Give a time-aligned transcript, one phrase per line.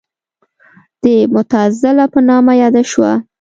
[1.03, 3.11] د معتزله په نامه یاده شوه.